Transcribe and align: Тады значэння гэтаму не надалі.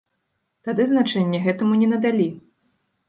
Тады 0.67 0.87
значэння 0.93 1.43
гэтаму 1.45 1.73
не 1.83 1.91
надалі. 1.93 2.27